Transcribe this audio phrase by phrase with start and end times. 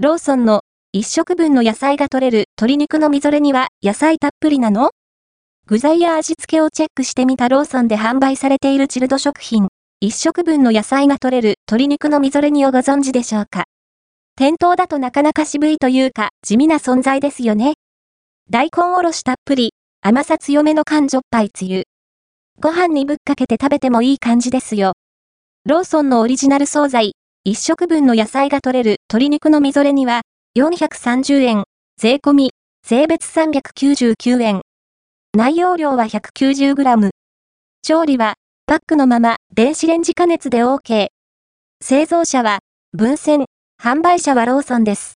[0.00, 0.60] ローソンの
[0.96, 4.90] 1食分の野菜が取れる鶏肉のみぞれには野菜たっぷりなの？
[5.66, 9.66] 具材や味付けをチェックしてみたローソンで販売されているチルド食品。
[10.00, 13.64] 1食分の野菜が取れる鶏肉のみぞれ煮をご存知でしょうか？
[14.36, 17.74] 店頭だとなかなか渋いというか地味な存在ですよね。
[18.48, 21.82] 大根おろしたっぷり、甘さ強めの缶じょっぱいつゆ。
[22.60, 24.92] ご飯にぶっかけて食べてもいい感じですよ。
[25.64, 27.14] ローソンのオリジナル惣菜、
[27.48, 30.20] 1食分の野菜が取れる鶏肉のみぞれ煮は、
[30.58, 31.64] 430円、
[31.96, 32.50] 税込み、
[32.86, 34.60] 税別399円。
[35.34, 37.08] 内容量は 190g。
[37.80, 38.34] 調理は、
[38.66, 41.06] パックのまま電子レンジ加熱で OK。
[41.82, 42.58] 製造者は、
[42.92, 43.46] 分線、
[43.82, 45.14] 販売者はローソンです。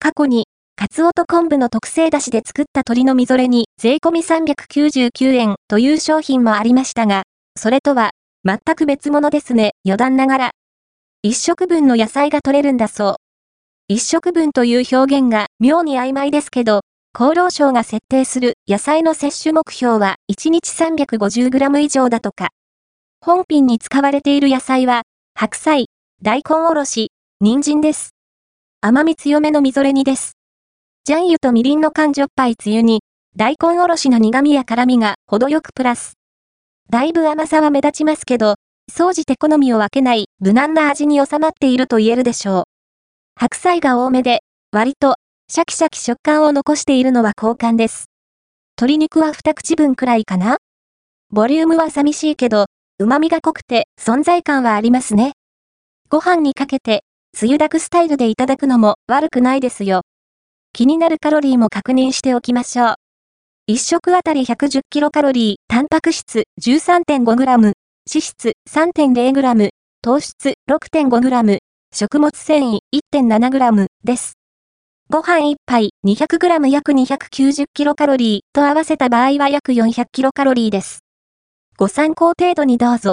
[0.00, 7.22] 過去に、カツオと昆布の特製だしで作った鶏のみぞれに税込み399円という商品もありましたが、
[7.56, 8.10] それとは
[8.44, 10.50] 全く別物ですね、余談ながら。
[11.24, 13.16] 一食分の野菜が取れるんだそう。
[13.86, 16.80] 一食分という表現が妙に曖昧ですけど、
[17.12, 22.48] 厚労省が設定する野菜の摂取目標は1日 350g 以上だとか。
[23.20, 25.02] 本品に使われている野菜は、
[25.34, 25.86] 白菜、
[26.22, 28.16] 大根おろし、人参です。
[28.80, 30.32] 甘み強めのみぞれ煮です。
[31.04, 33.00] ジャン油とみりんの缶じょっぱいつゆに、
[33.36, 36.14] 大根おろしの苦味や辛味が程よくプラス。
[36.90, 38.56] だいぶ甘さは目立ちますけど、
[38.90, 42.62] 総じて好みを分けない無難な味に収まっていると言えるでしょう。
[43.34, 45.16] 白菜が多めで、割と、
[45.48, 48.06] シャキシャキ食感を残しているのは好感です。
[48.78, 50.58] 鶏肉は二口分くらいかな
[51.30, 52.66] ボリュームは寂しいけど、
[52.98, 55.32] 旨味が濃くて存在感はありますね。
[56.08, 60.02] ご飯にかけて、つゆだくスタイルでいただくのも悪くないですよ。
[60.72, 62.94] 気になるカロリーも確認しておきましょう。
[63.70, 67.72] 1食あたり110キロカロリー、タンパク質 13.5g、
[68.12, 69.70] 脂質 3.0g、
[70.02, 71.58] 糖質 6.5g、
[71.94, 72.78] 食物繊維
[73.14, 74.34] 1.7g です。
[75.08, 81.00] ご飯1杯 200g 約 290kcal と合わせた場合は約 400kcal です。
[81.78, 83.10] ご参考程度にどうぞ。